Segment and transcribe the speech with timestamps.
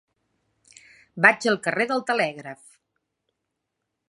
[1.25, 2.65] Vaig al carrer del Telègraf.